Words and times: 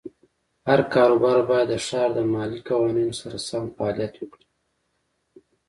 هر 0.67 0.79
کاروبار 0.93 1.39
باید 1.49 1.67
د 1.69 1.75
ښار 1.85 2.09
د 2.17 2.19
مالیې 2.33 2.65
قوانینو 2.69 3.13
سره 3.21 3.37
سم 3.47 3.63
فعالیت 3.75 4.13
وکړي. 4.17 4.47